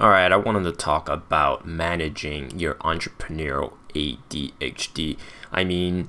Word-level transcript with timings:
All 0.00 0.10
right, 0.10 0.30
I 0.30 0.36
wanted 0.36 0.62
to 0.62 0.70
talk 0.70 1.08
about 1.08 1.66
managing 1.66 2.56
your 2.56 2.74
entrepreneurial 2.74 3.72
ADHD. 3.96 5.18
I 5.50 5.64
mean, 5.64 6.08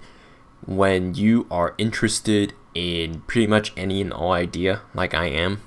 when 0.64 1.16
you 1.16 1.48
are 1.50 1.74
interested 1.80 2.54
in 2.76 3.22
pretty 3.22 3.48
much 3.48 3.74
any 3.76 4.00
and 4.02 4.14
all 4.14 4.32
idea, 4.32 4.82
like 4.94 5.16
I 5.16 5.26
am, 5.26 5.64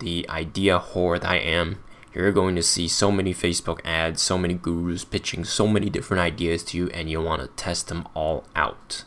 the 0.00 0.28
idea 0.28 0.78
whore 0.78 1.18
that 1.18 1.30
I 1.30 1.36
am, 1.36 1.82
you're 2.12 2.30
going 2.30 2.56
to 2.56 2.62
see 2.62 2.88
so 2.88 3.10
many 3.10 3.32
Facebook 3.32 3.80
ads, 3.86 4.20
so 4.20 4.36
many 4.36 4.52
gurus 4.52 5.06
pitching 5.06 5.42
so 5.42 5.66
many 5.66 5.88
different 5.88 6.20
ideas 6.20 6.62
to 6.64 6.76
you, 6.76 6.90
and 6.90 7.08
you 7.08 7.22
want 7.22 7.40
to 7.40 7.48
test 7.56 7.88
them 7.88 8.06
all 8.12 8.44
out 8.54 9.04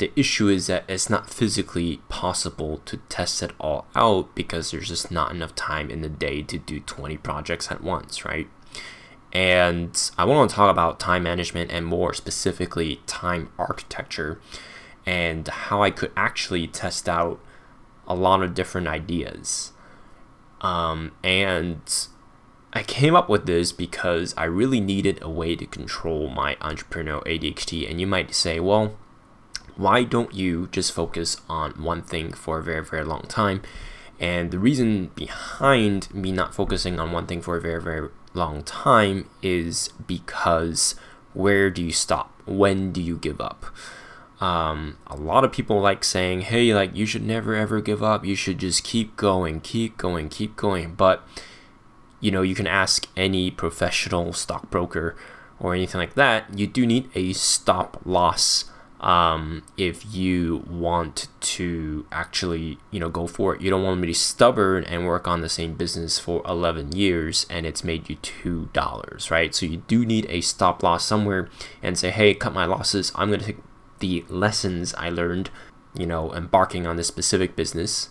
the 0.00 0.10
issue 0.18 0.48
is 0.48 0.66
that 0.66 0.84
it's 0.88 1.10
not 1.10 1.30
physically 1.30 2.00
possible 2.08 2.78
to 2.86 2.96
test 3.08 3.42
it 3.42 3.52
all 3.60 3.86
out 3.94 4.34
because 4.34 4.70
there's 4.70 4.88
just 4.88 5.10
not 5.10 5.30
enough 5.30 5.54
time 5.54 5.90
in 5.90 6.00
the 6.00 6.08
day 6.08 6.42
to 6.42 6.58
do 6.58 6.80
20 6.80 7.18
projects 7.18 7.70
at 7.70 7.84
once, 7.84 8.24
right? 8.24 8.48
And 9.32 10.10
I 10.18 10.24
want 10.24 10.50
to 10.50 10.56
talk 10.56 10.70
about 10.70 10.98
time 10.98 11.22
management 11.22 11.70
and 11.70 11.84
more 11.84 12.14
specifically 12.14 13.00
time 13.06 13.52
architecture 13.58 14.40
and 15.06 15.46
how 15.46 15.82
I 15.82 15.90
could 15.90 16.12
actually 16.16 16.66
test 16.66 17.08
out 17.08 17.38
a 18.08 18.14
lot 18.14 18.42
of 18.42 18.54
different 18.54 18.88
ideas. 18.88 19.72
Um, 20.62 21.12
and 21.22 21.82
I 22.72 22.82
came 22.82 23.14
up 23.14 23.28
with 23.28 23.44
this 23.44 23.70
because 23.70 24.32
I 24.36 24.44
really 24.44 24.80
needed 24.80 25.18
a 25.20 25.28
way 25.28 25.56
to 25.56 25.66
control 25.66 26.28
my 26.28 26.54
entrepreneurial 26.56 27.22
ADHD. 27.24 27.88
And 27.88 28.00
you 28.00 28.06
might 28.06 28.34
say, 28.34 28.60
well, 28.60 28.96
why 29.80 30.04
don't 30.04 30.34
you 30.34 30.68
just 30.72 30.92
focus 30.92 31.38
on 31.48 31.70
one 31.82 32.02
thing 32.02 32.34
for 32.34 32.58
a 32.58 32.62
very, 32.62 32.84
very 32.84 33.02
long 33.02 33.22
time? 33.22 33.62
And 34.20 34.50
the 34.50 34.58
reason 34.58 35.10
behind 35.14 36.12
me 36.14 36.32
not 36.32 36.54
focusing 36.54 37.00
on 37.00 37.12
one 37.12 37.26
thing 37.26 37.40
for 37.40 37.56
a 37.56 37.62
very, 37.62 37.80
very 37.80 38.10
long 38.34 38.62
time 38.62 39.30
is 39.40 39.88
because 40.06 40.96
where 41.32 41.70
do 41.70 41.82
you 41.82 41.92
stop? 41.92 42.30
When 42.44 42.92
do 42.92 43.00
you 43.00 43.16
give 43.16 43.40
up? 43.40 43.64
Um, 44.38 44.98
a 45.06 45.16
lot 45.16 45.44
of 45.44 45.52
people 45.52 45.80
like 45.80 46.04
saying, 46.04 46.42
hey, 46.42 46.74
like 46.74 46.94
you 46.94 47.06
should 47.06 47.24
never 47.24 47.54
ever 47.54 47.80
give 47.80 48.02
up. 48.02 48.22
You 48.22 48.34
should 48.34 48.58
just 48.58 48.84
keep 48.84 49.16
going, 49.16 49.62
keep 49.62 49.96
going, 49.96 50.28
keep 50.28 50.56
going. 50.56 50.94
But, 50.94 51.26
you 52.20 52.30
know, 52.30 52.42
you 52.42 52.54
can 52.54 52.66
ask 52.66 53.06
any 53.16 53.50
professional 53.50 54.34
stockbroker 54.34 55.16
or 55.58 55.74
anything 55.74 56.00
like 56.00 56.14
that. 56.16 56.58
You 56.58 56.66
do 56.66 56.86
need 56.86 57.08
a 57.14 57.32
stop 57.32 57.98
loss 58.04 58.66
um, 59.00 59.62
if 59.76 60.14
you 60.14 60.64
want 60.68 61.28
to 61.40 62.06
actually 62.12 62.78
you 62.90 63.00
know 63.00 63.08
go 63.08 63.26
for 63.26 63.54
it. 63.54 63.60
You 63.60 63.70
don't 63.70 63.82
want 63.82 64.00
to 64.00 64.06
be 64.06 64.12
stubborn 64.12 64.84
and 64.84 65.06
work 65.06 65.26
on 65.26 65.40
the 65.40 65.48
same 65.48 65.74
business 65.74 66.18
for 66.18 66.42
11 66.46 66.92
years 66.92 67.46
and 67.48 67.66
it's 67.66 67.82
made 67.82 68.08
you 68.08 68.16
two 68.16 68.68
dollars 68.72 69.30
right? 69.30 69.54
So 69.54 69.66
you 69.66 69.78
do 69.78 70.04
need 70.04 70.26
a 70.28 70.40
stop 70.40 70.82
loss 70.82 71.04
somewhere 71.04 71.48
and 71.82 71.98
say 71.98 72.10
hey 72.10 72.34
cut 72.34 72.52
my 72.52 72.66
losses. 72.66 73.10
I'm 73.14 73.28
going 73.28 73.40
to 73.40 73.46
take 73.46 73.58
the 74.00 74.24
lessons 74.28 74.92
i 74.94 75.08
learned 75.08 75.50
you 75.94 76.06
know 76.06 76.34
embarking 76.34 76.86
on 76.86 76.96
this 76.96 77.06
specific 77.06 77.54
business 77.54 78.10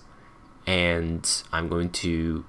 and 0.65 1.43
i'm 1.51 1.67
going 1.67 1.89
to 1.89 2.45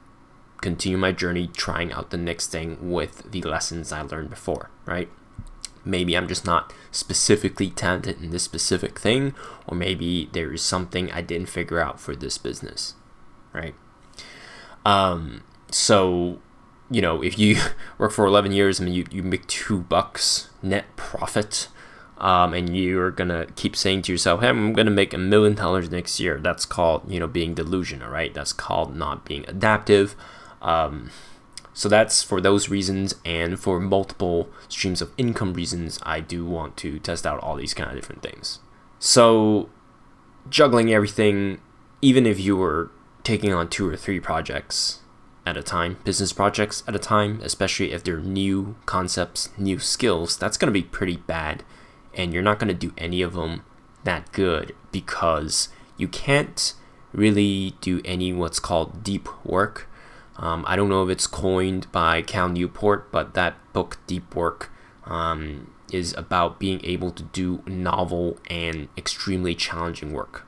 continue 0.61 0.99
my 0.99 1.11
journey 1.11 1.49
trying 1.49 1.91
out 1.93 2.11
the 2.11 2.17
next 2.17 2.53
thing 2.53 2.91
with 2.91 3.31
the 3.33 3.43
lessons 3.43 3.91
i 3.93 4.01
learned 4.03 4.31
before 4.31 4.71
right 4.85 5.09
maybe 5.85 6.17
I'm 6.17 6.29
just 6.29 6.45
not 6.45 6.73
specifically 6.91 7.71
talented 7.71 8.23
in 8.23 8.31
this 8.31 8.43
specific 8.43 8.99
thing, 8.99 9.35
or 9.67 9.77
maybe 9.77 10.29
there 10.33 10.53
is 10.53 10.63
something 10.63 11.11
I 11.13 11.23
didn't 11.23 11.49
figure 11.49 11.81
out 11.81 12.01
for 12.01 12.15
this 12.15 12.39
business, 12.39 12.95
right? 13.53 13.75
Um, 14.85 15.43
so, 15.71 16.39
you 16.91 17.01
know, 17.01 17.23
if 17.23 17.39
you 17.39 17.61
work 17.99 18.13
for 18.13 18.27
11 18.27 18.53
years, 18.53 18.81
mean, 18.81 18.95
you, 18.95 19.07
you 19.11 19.23
make 19.23 19.47
two 19.47 19.81
bucks 19.81 20.51
net 20.63 20.97
profit, 20.97 21.69
um, 22.19 22.53
and 22.53 22.77
you're 22.77 23.11
gonna 23.11 23.47
keep 23.57 23.75
saying 23.75 24.03
to 24.03 24.13
yourself, 24.13 24.41
hey, 24.41 24.49
I'm 24.49 24.75
gonna 24.75 24.91
make 24.91 25.15
a 25.15 25.19
million 25.19 25.55
dollars 25.55 25.91
next 25.91 26.21
year. 26.21 26.39
That's 26.39 26.67
called, 26.67 27.11
you 27.11 27.19
know, 27.19 27.27
being 27.27 27.55
delusional, 27.55 28.11
right? 28.11 28.33
That's 28.35 28.53
called 28.53 28.95
not 28.95 29.25
being 29.25 29.45
adaptive. 29.49 30.15
Um, 30.61 31.11
so 31.73 31.89
that's 31.89 32.23
for 32.23 32.41
those 32.41 32.69
reasons 32.69 33.15
and 33.25 33.59
for 33.59 33.79
multiple 33.81 34.49
streams 34.69 35.01
of 35.01 35.13
income 35.17 35.55
reasons, 35.55 35.99
I 36.03 36.21
do 36.21 36.45
want 36.45 36.77
to 36.79 36.99
test 36.99 37.27
out 37.27 37.41
all 37.41 37.57
these 37.57 37.75
kind 37.75 37.91
of 37.91 37.97
different 37.97 38.23
things. 38.23 38.59
So 38.99 39.71
juggling 40.49 40.93
everything, 40.93 41.61
even 42.03 42.27
if 42.27 42.41
you 42.41 42.57
were 42.57 42.91
taking 43.23 43.53
on 43.53 43.69
two 43.69 43.89
or 43.89 43.97
three 43.97 44.21
projects 44.21 45.01
at 45.47 45.57
a 45.57 45.63
time, 45.63 45.99
business 46.05 46.33
projects 46.33 46.83
at 46.87 46.95
a 46.95 46.99
time, 46.99 47.41
especially 47.43 47.93
if 47.93 48.05
they're 48.05 48.21
new 48.21 48.77
concepts, 48.87 49.51
new 49.57 49.79
skills, 49.79 50.37
that's 50.37 50.57
going 50.57 50.73
to 50.73 50.79
be 50.79 50.83
pretty 50.83 51.17
bad. 51.17 51.65
And 52.15 52.35
you're 52.35 52.43
not 52.43 52.59
going 52.59 52.69
to 52.69 52.75
do 52.75 52.93
any 52.99 53.23
of 53.23 53.35
them 53.35 53.63
that 54.05 54.33
good 54.33 54.75
because 54.91 55.69
you 55.97 56.09
can't 56.09 56.75
really 57.13 57.75
do 57.81 58.01
any 58.05 58.33
what's 58.33 58.59
called 58.59 59.03
deep 59.05 59.29
work 59.45 59.89
um, 60.41 60.65
I 60.67 60.75
don't 60.75 60.89
know 60.89 61.05
if 61.05 61.11
it's 61.11 61.27
coined 61.27 61.91
by 61.93 62.23
Cal 62.23 62.49
Newport, 62.49 63.13
but 63.13 63.35
that 63.35 63.55
book, 63.73 63.99
Deep 64.07 64.35
Work, 64.35 64.73
um, 65.05 65.71
is 65.93 66.15
about 66.15 66.59
being 66.59 66.81
able 66.83 67.11
to 67.11 67.23
do 67.25 67.63
novel 67.67 68.39
and 68.49 68.89
extremely 68.97 69.55
challenging 69.55 70.13
work. 70.13 70.47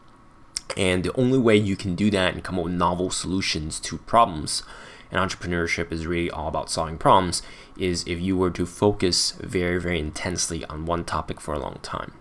And 0.78 1.04
the 1.04 1.14
only 1.14 1.38
way 1.38 1.56
you 1.56 1.76
can 1.76 1.94
do 1.94 2.10
that 2.10 2.32
and 2.32 2.42
come 2.42 2.58
up 2.58 2.64
with 2.64 2.72
novel 2.72 3.10
solutions 3.10 3.78
to 3.80 3.98
problems, 3.98 4.62
and 5.10 5.20
entrepreneurship 5.20 5.92
is 5.92 6.06
really 6.06 6.30
all 6.30 6.48
about 6.48 6.70
solving 6.70 6.96
problems, 6.96 7.42
is 7.76 8.02
if 8.06 8.18
you 8.18 8.34
were 8.34 8.50
to 8.52 8.64
focus 8.64 9.32
very, 9.32 9.78
very 9.78 9.98
intensely 9.98 10.64
on 10.66 10.86
one 10.86 11.04
topic 11.04 11.38
for 11.38 11.52
a 11.52 11.58
long 11.58 11.78
time. 11.82 12.12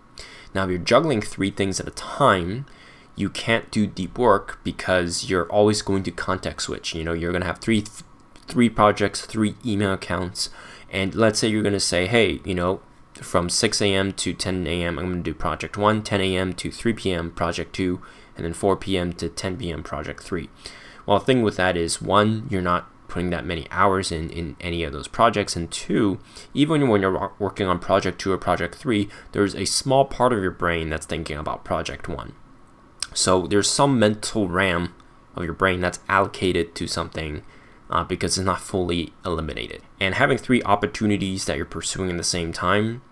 Now, 0.54 0.64
if 0.64 0.70
you're 0.70 0.78
juggling 0.78 1.22
three 1.22 1.50
things 1.50 1.80
at 1.80 1.88
a 1.88 1.92
time, 1.92 2.66
you 3.16 3.28
can't 3.28 3.70
do 3.70 3.86
deep 3.86 4.18
work 4.18 4.58
because 4.64 5.28
you're 5.28 5.46
always 5.46 5.82
going 5.82 6.02
to 6.04 6.10
context 6.10 6.66
switch. 6.66 6.94
You 6.94 7.04
know, 7.04 7.12
you're 7.12 7.32
going 7.32 7.42
to 7.42 7.46
have 7.46 7.58
three 7.58 7.84
three 8.46 8.68
projects, 8.68 9.24
three 9.24 9.54
email 9.64 9.92
accounts, 9.92 10.50
and 10.90 11.14
let's 11.14 11.38
say 11.38 11.48
you're 11.48 11.62
going 11.62 11.72
to 11.72 11.80
say, 11.80 12.06
hey, 12.06 12.40
you 12.44 12.54
know, 12.54 12.80
from 13.14 13.48
6 13.48 13.80
a.m. 13.80 14.12
to 14.12 14.32
10 14.32 14.66
a.m. 14.66 14.98
I'm 14.98 15.06
going 15.06 15.22
to 15.22 15.30
do 15.30 15.34
project 15.34 15.76
1, 15.76 16.02
10 16.02 16.20
a.m. 16.20 16.52
to 16.54 16.70
3 16.70 16.92
p.m. 16.92 17.30
project 17.30 17.74
2, 17.74 18.00
and 18.36 18.44
then 18.44 18.52
4 18.52 18.76
p.m. 18.76 19.12
to 19.14 19.28
10 19.28 19.56
p.m. 19.58 19.82
project 19.82 20.22
3. 20.22 20.48
Well, 21.06 21.18
the 21.18 21.24
thing 21.24 21.42
with 21.42 21.56
that 21.56 21.76
is 21.76 22.02
one, 22.02 22.46
you're 22.50 22.62
not 22.62 22.88
putting 23.08 23.30
that 23.30 23.44
many 23.44 23.66
hours 23.70 24.10
in 24.10 24.30
in 24.30 24.56
any 24.58 24.82
of 24.84 24.92
those 24.92 25.06
projects 25.06 25.54
and 25.54 25.70
two 25.70 26.18
even 26.54 26.88
when 26.88 27.02
you're 27.02 27.30
working 27.38 27.66
on 27.66 27.78
project 27.78 28.18
2 28.18 28.32
or 28.32 28.38
project 28.38 28.74
3 28.74 29.06
there's 29.32 29.54
a 29.54 29.66
small 29.66 30.06
part 30.06 30.32
of 30.32 30.40
your 30.40 30.50
brain 30.50 30.88
that's 30.88 31.04
thinking 31.04 31.36
about 31.36 31.62
project 31.62 32.08
1 32.08 32.32
so 33.14 33.46
there's 33.46 33.70
some 33.70 33.98
mental 33.98 34.48
RAM 34.48 34.94
of 35.34 35.44
your 35.44 35.54
brain 35.54 35.80
that's 35.80 36.00
allocated 36.08 36.74
to 36.74 36.86
something 36.86 37.42
uh, 37.90 38.04
because 38.04 38.38
it's 38.38 38.44
not 38.44 38.60
fully 38.60 39.12
eliminated. 39.24 39.82
And 40.00 40.14
having 40.14 40.38
three 40.38 40.62
opportunities 40.62 41.44
that 41.44 41.56
you're 41.56 41.66
pursuing 41.66 42.10
at 42.10 42.16
the 42.16 42.24
same 42.24 42.52
time 42.52 43.02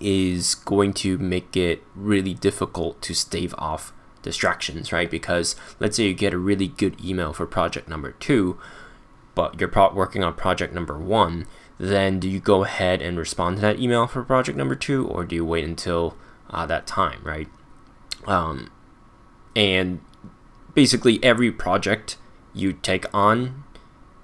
is 0.00 0.54
going 0.54 0.92
to 0.92 1.18
make 1.18 1.56
it 1.56 1.82
really 1.94 2.34
difficult 2.34 3.00
to 3.02 3.14
stave 3.14 3.54
off 3.58 3.92
distractions, 4.22 4.92
right? 4.92 5.10
Because 5.10 5.56
let's 5.80 5.96
say 5.96 6.04
you 6.04 6.14
get 6.14 6.34
a 6.34 6.38
really 6.38 6.68
good 6.68 7.02
email 7.04 7.32
for 7.32 7.46
project 7.46 7.88
number 7.88 8.12
two, 8.12 8.58
but 9.34 9.58
you're 9.58 9.68
pro- 9.68 9.94
working 9.94 10.22
on 10.22 10.34
project 10.34 10.72
number 10.72 10.98
one, 10.98 11.46
then 11.78 12.20
do 12.20 12.28
you 12.28 12.38
go 12.38 12.64
ahead 12.64 13.02
and 13.02 13.18
respond 13.18 13.56
to 13.56 13.62
that 13.62 13.80
email 13.80 14.06
for 14.06 14.22
project 14.22 14.56
number 14.56 14.74
two, 14.74 15.06
or 15.08 15.24
do 15.24 15.34
you 15.34 15.44
wait 15.44 15.64
until 15.64 16.16
uh, 16.50 16.66
that 16.66 16.86
time, 16.86 17.20
right? 17.24 17.48
Um, 18.26 18.70
and 19.54 20.00
basically 20.74 21.22
every 21.22 21.50
project 21.52 22.16
you 22.54 22.72
take 22.72 23.06
on 23.14 23.64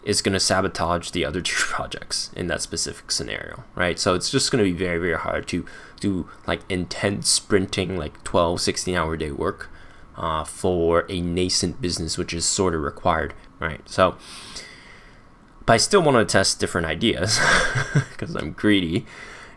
is 0.05 0.23
going 0.23 0.33
to 0.33 0.41
sabotage 0.41 1.11
the 1.11 1.25
other 1.25 1.41
two 1.43 1.55
projects 1.57 2.31
in 2.35 2.47
that 2.47 2.63
specific 2.63 3.11
scenario 3.11 3.65
right? 3.75 3.99
So 3.99 4.15
it's 4.15 4.31
just 4.31 4.51
going 4.51 4.65
to 4.65 4.71
be 4.71 4.77
very 4.77 4.99
very 4.99 5.19
hard 5.19 5.47
to 5.49 5.65
do 6.01 6.29
like 6.47 6.61
intense 6.69 7.29
sprinting 7.29 7.97
like 7.97 8.23
12 8.25 8.61
16 8.61 8.95
hour 8.95 9.17
day 9.17 9.31
work 9.31 9.71
uh, 10.17 10.45
for 10.45 11.05
a 11.09 11.21
nascent 11.21 11.81
business 11.81 12.19
which 12.19 12.33
is 12.33 12.45
sort 12.45 12.75
of 12.75 12.83
required 12.83 13.35
right? 13.61 13.89
So 13.89 14.17
but 15.69 15.75
i 15.75 15.77
still 15.77 16.01
want 16.01 16.17
to 16.17 16.25
test 16.25 16.59
different 16.59 16.87
ideas 16.87 17.39
because 18.11 18.35
i'm 18.35 18.53
greedy 18.53 19.05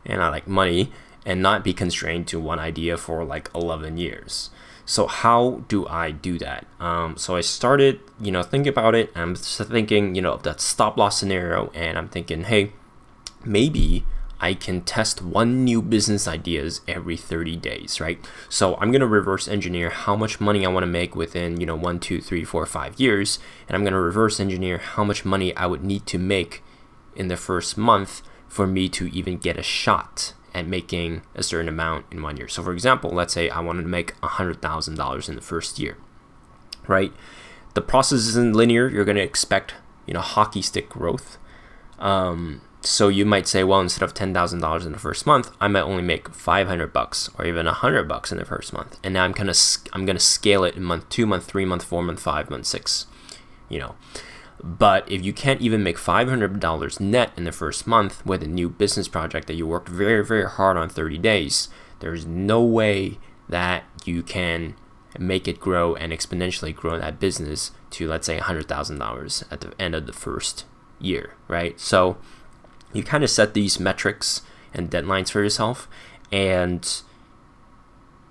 and 0.06 0.22
i 0.22 0.28
like 0.28 0.46
money 0.46 0.92
and 1.26 1.42
not 1.42 1.64
be 1.64 1.74
constrained 1.74 2.28
to 2.28 2.40
one 2.40 2.60
idea 2.60 2.98
for 2.98 3.24
like 3.24 3.50
11 3.54 3.98
years 3.98 4.50
so 4.92 5.08
how 5.08 5.64
do 5.70 5.88
I 5.88 6.12
do 6.12 6.38
that? 6.40 6.66
Um, 6.80 7.16
so 7.16 7.38
I 7.38 7.42
started, 7.42 8.02
you 8.20 8.30
know, 8.30 8.44
thinking 8.44 8.70
about 8.70 8.94
it. 8.94 9.10
I'm 9.16 9.36
thinking, 9.36 10.16
you 10.16 10.22
know, 10.22 10.34
of 10.34 10.44
that 10.44 10.60
stop 10.60 10.98
loss 10.98 11.18
scenario, 11.18 11.72
and 11.74 11.98
I'm 11.98 12.10
thinking, 12.10 12.44
hey, 12.44 12.74
maybe 13.46 14.06
I 14.42 14.54
can 14.54 14.82
test 14.82 15.22
one 15.22 15.64
new 15.64 15.82
business 15.82 16.28
ideas 16.28 16.82
every 16.88 17.16
30 17.16 17.56
days, 17.58 18.02
right? 18.02 18.20
So 18.50 18.76
I'm 18.82 18.92
gonna 18.92 19.08
reverse 19.08 19.48
engineer 19.48 19.92
how 19.92 20.16
much 20.16 20.42
money 20.42 20.66
I 20.66 20.70
want 20.70 20.84
to 20.84 20.88
make 20.88 21.16
within, 21.16 21.62
you 21.62 21.66
know, 21.66 21.76
one, 21.76 22.00
two, 22.00 22.20
three, 22.20 22.44
four, 22.44 22.66
five 22.66 23.00
years, 23.00 23.40
and 23.70 23.78
I'm 23.78 23.86
gonna 23.86 24.02
reverse 24.02 24.40
engineer 24.42 24.80
how 24.80 25.04
much 25.04 25.24
money 25.24 25.56
I 25.56 25.68
would 25.68 25.84
need 25.84 26.06
to 26.08 26.18
make 26.18 26.64
in 27.16 27.28
the 27.28 27.38
first 27.38 27.78
month 27.78 28.24
for 28.48 28.66
me 28.66 28.90
to 28.90 29.08
even 29.08 29.38
get 29.38 29.58
a 29.58 29.64
shot 29.64 30.34
at 30.54 30.68
making 30.68 31.22
a 31.36 31.44
certain 31.44 31.70
amount 31.70 32.06
in 32.12 32.22
one 32.22 32.38
year. 32.38 32.48
So, 32.48 32.64
for 32.64 32.74
example, 32.74 33.12
let's 33.12 33.34
say 33.34 33.50
I 33.50 33.60
wanted 33.60 33.84
to 33.84 33.88
make 33.88 34.20
$100,000 34.22 35.30
in 35.30 35.36
the 35.36 35.42
first 35.42 35.80
year, 35.80 35.98
right? 36.88 37.14
The 37.74 37.82
process 37.82 38.20
isn't 38.28 38.56
linear. 38.56 38.90
You're 38.90 39.06
going 39.06 39.18
to 39.18 39.24
expect, 39.24 39.76
you 40.06 40.14
know, 40.14 40.22
hockey 40.22 40.62
stick 40.62 40.90
growth. 40.90 41.38
Um, 42.00 42.62
so 42.82 43.10
you 43.10 43.26
might 43.26 43.48
say, 43.48 43.64
well, 43.64 43.80
instead 43.80 44.04
of 44.04 44.14
ten 44.14 44.34
thousand 44.34 44.60
dollars 44.60 44.86
in 44.86 44.92
the 44.92 45.00
first 45.00 45.28
month, 45.28 45.52
I 45.62 45.68
might 45.68 45.82
only 45.82 46.02
make 46.02 46.34
five 46.34 46.68
hundred 46.68 46.92
bucks 46.92 47.30
or 47.38 47.46
even 47.46 47.68
hundred 47.68 48.08
bucks 48.08 48.32
in 48.32 48.40
the 48.40 48.46
first 48.46 48.74
month, 48.74 49.00
and 49.04 49.14
now 49.14 49.24
I'm 49.24 49.34
gonna 49.34 49.54
I'm 49.94 50.06
gonna 50.06 50.20
scale 50.20 50.64
it 50.64 50.76
in 50.76 50.84
month 50.84 51.08
two, 51.10 51.28
month 51.28 51.46
three, 51.46 51.64
month 51.64 51.84
four, 51.84 52.02
month 52.02 52.20
five, 52.20 52.50
month 52.50 52.66
six, 52.66 53.06
you 53.70 53.78
know. 53.78 53.96
But 54.64 55.12
if 55.12 55.24
you 55.24 55.34
can't 55.34 55.62
even 55.62 55.84
make 55.84 55.98
five 55.98 56.30
hundred 56.30 56.60
dollars 56.60 57.00
net 57.00 57.32
in 57.36 57.46
the 57.46 57.52
first 57.52 57.88
month 57.88 58.24
with 58.26 58.44
a 58.44 58.48
new 58.48 58.70
business 58.70 59.08
project 59.08 59.48
that 59.48 59.56
you 59.56 59.66
worked 59.66 59.90
very 59.90 60.24
very 60.24 60.48
hard 60.48 60.78
on 60.78 60.90
thirty 60.90 61.18
days, 61.18 61.70
there's 62.00 62.26
no 62.26 62.62
way 62.62 63.18
that 63.50 63.84
you 64.06 64.22
can 64.24 64.76
make 65.20 65.48
it 65.48 65.60
grow 65.60 65.96
and 65.96 66.14
exponentially 66.14 66.74
grow 66.74 66.98
that 66.98 67.20
business 67.20 67.72
to 67.90 68.08
let's 68.08 68.28
say 68.28 68.38
hundred 68.38 68.68
thousand 68.68 69.00
dollars 69.00 69.44
at 69.50 69.62
the 69.62 69.74
end 69.80 69.96
of 69.96 70.06
the 70.06 70.14
first 70.14 70.66
year, 71.00 71.34
right? 71.48 71.80
So 71.80 72.18
you 72.94 73.04
kind 73.04 73.24
of 73.24 73.30
set 73.30 73.54
these 73.54 73.80
metrics 73.80 74.42
and 74.74 74.92
deadlines 74.92 75.32
for 75.32 75.42
yourself 75.42 75.90
and 76.32 77.02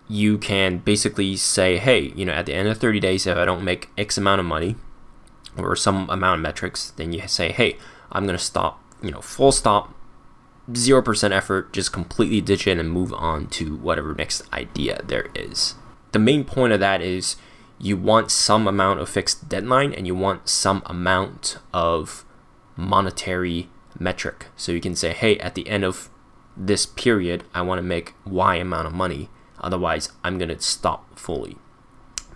you 0.09 0.39
can 0.39 0.79
basically 0.79 1.37
say 1.37 1.77
hey 1.77 2.13
you 2.17 2.25
know 2.25 2.33
at 2.33 2.47
the 2.47 2.55
end 2.55 2.69
of 2.69 2.79
30 2.79 2.99
days 2.99 3.27
if 3.27 3.37
i 3.37 3.45
don't 3.45 3.63
make 3.63 3.89
x 3.97 4.19
amount 4.19 4.41
of 4.41 4.47
money 4.47 4.75
or 5.57 5.75
some 5.77 6.09
amount 6.11 6.39
of 6.39 6.43
metrics 6.43 6.91
then 6.93 7.13
you 7.13 7.27
say 7.27 7.53
hey 7.53 7.77
i'm 8.13 8.25
going 8.25 8.37
to 8.37 8.45
stop 8.45 8.83
you 9.03 9.11
know 9.11 9.21
full 9.21 9.53
stop 9.53 9.95
0% 10.71 11.33
effort 11.33 11.73
just 11.73 11.93
completely 11.93 12.41
ditch 12.41 12.67
it 12.67 12.79
and 12.79 12.93
move 12.93 13.13
on 13.15 13.49
to 13.49 13.77
whatever 13.79 14.15
next 14.15 14.43
idea 14.53 15.01
there 15.05 15.27
is 15.35 15.75
the 16.13 16.19
main 16.19 16.45
point 16.45 16.73
of 16.73 16.79
that 16.81 17.03
is 17.03 17.37
you 17.79 17.97
want 17.97 18.31
some 18.31 18.69
amount 18.69 19.01
of 19.01 19.09
fixed 19.09 19.49
deadline 19.49 19.93
and 19.93 20.07
you 20.07 20.15
want 20.15 20.49
some 20.49 20.83
amount 20.87 21.59
of 21.73 22.25
monetary 22.77 23.69
metric. 23.99 24.47
So 24.57 24.73
you 24.73 24.81
can 24.81 24.95
say, 24.95 25.13
hey, 25.13 25.39
at 25.39 25.55
the 25.55 25.69
end 25.69 25.85
of 25.85 26.11
this 26.57 26.85
period, 26.85 27.45
I 27.55 27.63
want 27.63 27.79
to 27.79 27.83
make 27.83 28.15
Y 28.27 28.57
amount 28.57 28.87
of 28.87 28.93
money. 28.93 29.31
Otherwise, 29.61 30.13
I'm 30.23 30.39
going 30.39 30.49
to 30.49 30.61
stop 30.61 31.19
fully. 31.19 31.57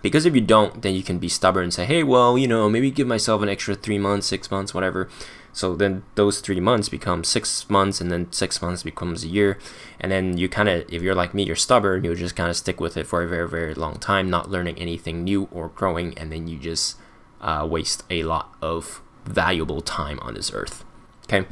Because 0.05 0.27
if 0.27 0.35
you 0.35 0.41
don't, 0.41 0.83
then 0.83 0.93
you 0.93 1.01
can 1.01 1.17
be 1.17 1.27
stubborn 1.27 1.63
and 1.63 1.73
say, 1.73 1.83
hey, 1.83 2.03
well, 2.03 2.37
you 2.37 2.47
know, 2.47 2.69
maybe 2.69 2.91
give 2.91 3.07
myself 3.07 3.41
an 3.41 3.49
extra 3.49 3.73
three 3.73 3.97
months, 3.97 4.27
six 4.27 4.51
months, 4.51 4.71
whatever. 4.71 5.09
So 5.51 5.75
then 5.75 6.03
those 6.13 6.41
three 6.41 6.59
months 6.59 6.89
become 6.89 7.23
six 7.23 7.67
months, 7.71 7.99
and 7.99 8.11
then 8.11 8.31
six 8.31 8.61
months 8.61 8.83
becomes 8.83 9.23
a 9.23 9.27
year. 9.27 9.57
And 9.99 10.11
then 10.11 10.37
you 10.37 10.47
kind 10.47 10.69
of, 10.69 10.93
if 10.93 11.01
you're 11.01 11.15
like 11.15 11.33
me, 11.33 11.41
you're 11.41 11.55
stubborn, 11.55 12.03
you'll 12.03 12.13
just 12.13 12.35
kind 12.35 12.51
of 12.51 12.55
stick 12.55 12.79
with 12.79 12.97
it 12.97 13.07
for 13.07 13.23
a 13.23 13.27
very, 13.27 13.49
very 13.49 13.73
long 13.73 13.95
time, 13.95 14.29
not 14.29 14.47
learning 14.47 14.77
anything 14.77 15.23
new 15.23 15.47
or 15.51 15.69
growing. 15.69 16.15
And 16.19 16.31
then 16.31 16.47
you 16.47 16.59
just 16.59 16.97
uh, 17.41 17.67
waste 17.67 18.03
a 18.11 18.21
lot 18.21 18.53
of 18.61 19.01
valuable 19.25 19.81
time 19.81 20.19
on 20.19 20.35
this 20.35 20.53
earth. 20.53 20.85
Okay. 21.23 21.47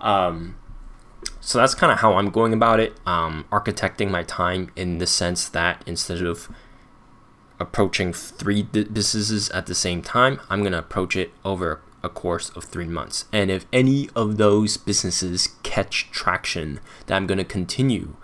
Um, 0.00 0.56
so 1.42 1.58
that's 1.58 1.74
kind 1.74 1.92
of 1.92 1.98
how 1.98 2.14
I'm 2.14 2.30
going 2.30 2.54
about 2.54 2.80
it. 2.80 2.94
Um, 3.04 3.44
architecting 3.52 4.10
my 4.10 4.22
time 4.22 4.70
in 4.74 4.96
the 4.96 5.06
sense 5.06 5.50
that 5.50 5.82
instead 5.86 6.22
of 6.22 6.48
approaching 7.60 8.12
three 8.12 8.62
businesses 8.62 9.50
at 9.50 9.66
the 9.66 9.74
same 9.74 10.02
time, 10.02 10.40
I'm 10.48 10.60
going 10.60 10.72
to 10.72 10.78
approach 10.78 11.14
it 11.14 11.32
over 11.44 11.80
a 12.02 12.08
course 12.08 12.48
of 12.50 12.64
three 12.64 12.86
months. 12.86 13.26
And 13.32 13.50
if 13.50 13.66
any 13.72 14.08
of 14.16 14.38
those 14.38 14.76
businesses 14.76 15.50
catch 15.62 16.10
traction, 16.10 16.80
then 17.06 17.18
I'm 17.18 17.26
going 17.26 17.38
to 17.38 17.44
continue 17.44 18.16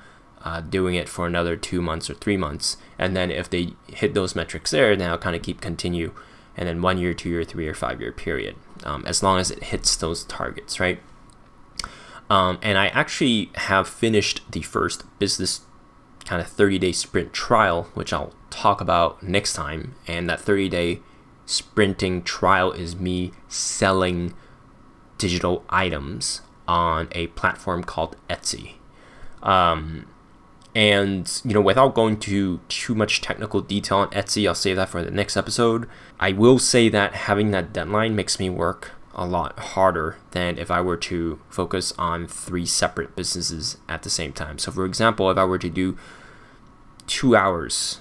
uh, 0.42 0.62
doing 0.62 0.94
it 0.94 1.08
for 1.08 1.26
another 1.26 1.56
two 1.56 1.82
months 1.82 2.08
or 2.08 2.14
three 2.14 2.36
months. 2.36 2.78
And 2.98 3.14
then 3.14 3.30
if 3.30 3.50
they 3.50 3.74
hit 3.88 4.14
those 4.14 4.34
metrics 4.34 4.70
there, 4.70 4.96
then 4.96 5.10
I'll 5.10 5.18
kind 5.18 5.36
of 5.36 5.42
keep 5.42 5.60
continue 5.60 6.12
and 6.56 6.68
then 6.68 6.80
one 6.80 6.98
year, 6.98 7.12
two 7.12 7.28
year, 7.28 7.44
three 7.44 7.64
year, 7.64 7.74
five 7.74 8.00
year 8.00 8.12
period, 8.12 8.56
um, 8.84 9.04
as 9.06 9.22
long 9.22 9.38
as 9.38 9.50
it 9.50 9.64
hits 9.64 9.94
those 9.96 10.24
targets, 10.24 10.80
right? 10.80 11.00
Um, 12.28 12.58
and 12.62 12.78
I 12.78 12.88
actually 12.88 13.50
have 13.54 13.86
finished 13.86 14.40
the 14.50 14.62
first 14.62 15.04
business 15.18 15.60
kind 16.26 16.42
of 16.42 16.48
30 16.48 16.78
day 16.78 16.92
sprint 16.92 17.32
trial, 17.32 17.84
which 17.94 18.12
I'll 18.12 18.34
talk 18.50 18.80
about 18.80 19.22
next 19.22 19.54
time. 19.54 19.94
And 20.06 20.28
that 20.28 20.40
30 20.40 20.68
day 20.68 21.00
sprinting 21.46 22.22
trial 22.22 22.72
is 22.72 22.96
me 22.96 23.32
selling 23.48 24.34
digital 25.18 25.64
items 25.70 26.42
on 26.68 27.08
a 27.12 27.28
platform 27.28 27.84
called 27.84 28.16
Etsy. 28.28 28.74
Um, 29.42 30.06
and, 30.74 31.40
you 31.44 31.54
know, 31.54 31.60
without 31.60 31.94
going 31.94 32.18
to 32.20 32.60
too 32.68 32.94
much 32.94 33.22
technical 33.22 33.62
detail 33.62 33.98
on 33.98 34.10
Etsy, 34.10 34.46
I'll 34.46 34.54
save 34.54 34.76
that 34.76 34.90
for 34.90 35.02
the 35.02 35.10
next 35.10 35.36
episode. 35.36 35.88
I 36.20 36.32
will 36.32 36.58
say 36.58 36.88
that 36.90 37.14
having 37.14 37.50
that 37.52 37.72
deadline 37.72 38.14
makes 38.14 38.38
me 38.38 38.50
work 38.50 38.92
a 39.16 39.26
lot 39.26 39.58
harder 39.58 40.18
than 40.30 40.58
if 40.58 40.70
I 40.70 40.80
were 40.80 40.96
to 40.98 41.40
focus 41.48 41.92
on 41.98 42.28
three 42.28 42.66
separate 42.66 43.16
businesses 43.16 43.78
at 43.88 44.02
the 44.02 44.10
same 44.10 44.32
time. 44.32 44.58
So, 44.58 44.70
for 44.70 44.84
example, 44.84 45.30
if 45.30 45.38
I 45.38 45.44
were 45.44 45.58
to 45.58 45.70
do 45.70 45.96
two 47.06 47.34
hours 47.34 48.00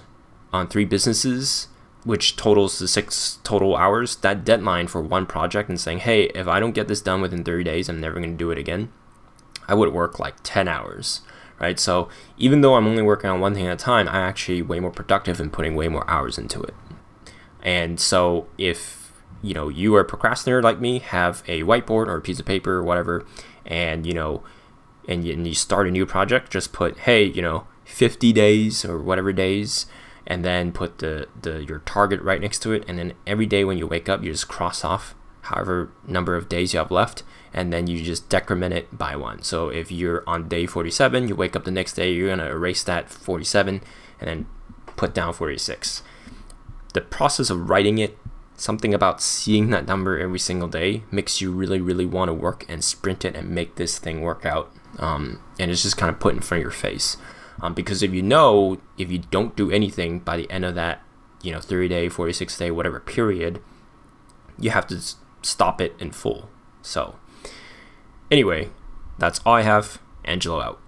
on 0.52 0.68
three 0.68 0.84
businesses, 0.84 1.68
which 2.04 2.36
totals 2.36 2.78
the 2.78 2.86
six 2.86 3.38
total 3.42 3.76
hours, 3.76 4.16
that 4.16 4.44
deadline 4.44 4.86
for 4.86 5.00
one 5.00 5.26
project 5.26 5.68
and 5.68 5.80
saying, 5.80 5.98
hey, 5.98 6.24
if 6.34 6.46
I 6.46 6.60
don't 6.60 6.74
get 6.74 6.86
this 6.86 7.00
done 7.00 7.20
within 7.20 7.42
30 7.42 7.64
days, 7.64 7.88
I'm 7.88 8.00
never 8.00 8.20
going 8.20 8.30
to 8.30 8.36
do 8.36 8.50
it 8.50 8.58
again, 8.58 8.92
I 9.66 9.74
would 9.74 9.92
work 9.92 10.20
like 10.20 10.36
10 10.44 10.68
hours 10.68 11.22
right? 11.58 11.78
So 11.78 12.08
even 12.36 12.60
though 12.60 12.74
I'm 12.74 12.86
only 12.86 13.02
working 13.02 13.30
on 13.30 13.40
one 13.40 13.54
thing 13.54 13.66
at 13.66 13.72
a 13.72 13.76
time, 13.76 14.08
I'm 14.08 14.16
actually 14.16 14.62
way 14.62 14.80
more 14.80 14.90
productive 14.90 15.40
and 15.40 15.52
putting 15.52 15.74
way 15.74 15.88
more 15.88 16.08
hours 16.08 16.38
into 16.38 16.62
it. 16.62 16.74
And 17.62 17.98
so 17.98 18.46
if 18.58 19.05
you 19.42 19.54
know 19.54 19.68
you 19.68 19.94
are 19.96 20.00
a 20.00 20.04
procrastinator 20.04 20.62
like 20.62 20.80
me, 20.80 20.98
have 21.00 21.42
a 21.46 21.62
whiteboard 21.62 22.08
or 22.08 22.16
a 22.16 22.22
piece 22.22 22.40
of 22.40 22.46
paper 22.46 22.74
or 22.74 22.82
whatever, 22.82 23.26
and 23.64 24.06
you 24.06 24.14
know, 24.14 24.42
and 25.08 25.24
you, 25.24 25.32
and 25.32 25.46
you 25.46 25.54
start 25.54 25.86
a 25.86 25.90
new 25.90 26.06
project, 26.06 26.50
just 26.50 26.72
put 26.72 26.98
hey, 27.00 27.24
you 27.24 27.42
know, 27.42 27.66
50 27.84 28.32
days 28.32 28.84
or 28.84 29.00
whatever 29.00 29.32
days. 29.32 29.86
And 30.28 30.44
then 30.44 30.72
put 30.72 30.98
the, 30.98 31.28
the 31.40 31.62
your 31.62 31.78
target 31.86 32.20
right 32.20 32.40
next 32.40 32.58
to 32.62 32.72
it, 32.72 32.84
and 32.88 32.98
then 32.98 33.12
every 33.28 33.46
day 33.46 33.64
when 33.64 33.78
you 33.78 33.86
wake 33.86 34.08
up, 34.08 34.24
you 34.24 34.32
just 34.32 34.48
cross 34.48 34.84
off 34.84 35.14
however 35.46 35.92
number 36.06 36.34
of 36.34 36.48
days 36.48 36.72
you 36.72 36.78
have 36.78 36.90
left, 36.90 37.22
and 37.52 37.72
then 37.72 37.86
you 37.86 38.02
just 38.02 38.28
decrement 38.28 38.74
it 38.74 38.96
by 38.96 39.16
one. 39.16 39.42
So 39.42 39.68
if 39.68 39.90
you're 39.90 40.24
on 40.26 40.48
day 40.48 40.66
47, 40.66 41.28
you 41.28 41.36
wake 41.36 41.56
up 41.56 41.64
the 41.64 41.70
next 41.70 41.94
day, 41.94 42.12
you're 42.12 42.28
gonna 42.28 42.50
erase 42.50 42.82
that 42.84 43.08
47 43.08 43.80
and 44.20 44.28
then 44.28 44.46
put 44.96 45.14
down 45.14 45.32
46. 45.32 46.02
The 46.94 47.00
process 47.00 47.50
of 47.50 47.68
writing 47.68 47.98
it, 47.98 48.18
something 48.56 48.94
about 48.94 49.22
seeing 49.22 49.70
that 49.70 49.86
number 49.86 50.18
every 50.18 50.38
single 50.38 50.68
day 50.68 51.02
makes 51.10 51.40
you 51.40 51.52
really, 51.52 51.80
really 51.80 52.06
want 52.06 52.28
to 52.28 52.34
work 52.34 52.64
and 52.68 52.82
sprint 52.82 53.24
it 53.24 53.36
and 53.36 53.50
make 53.50 53.76
this 53.76 53.98
thing 53.98 54.22
work 54.22 54.44
out. 54.44 54.72
Um, 54.98 55.40
and 55.58 55.70
it's 55.70 55.82
just 55.82 55.96
kind 55.96 56.10
of 56.10 56.18
put 56.18 56.34
in 56.34 56.40
front 56.40 56.60
of 56.60 56.64
your 56.64 56.70
face. 56.70 57.16
Um, 57.60 57.74
because 57.74 58.02
if 58.02 58.12
you 58.12 58.22
know, 58.22 58.78
if 58.98 59.10
you 59.10 59.18
don't 59.18 59.56
do 59.56 59.70
anything 59.70 60.20
by 60.20 60.36
the 60.36 60.50
end 60.50 60.64
of 60.64 60.74
that, 60.74 61.02
you 61.42 61.52
know, 61.52 61.60
30 61.60 61.88
day, 61.88 62.08
46 62.08 62.56
day, 62.58 62.70
whatever 62.70 63.00
period, 63.00 63.60
you 64.58 64.70
have 64.70 64.86
to 64.88 65.00
stop 65.42 65.80
it 65.80 65.94
in 65.98 66.10
full. 66.12 66.48
So, 66.82 67.16
Anyway, 68.30 68.70
that's 69.18 69.40
all 69.46 69.54
I 69.54 69.62
have. 69.62 70.00
Angelo 70.24 70.60
out. 70.60 70.80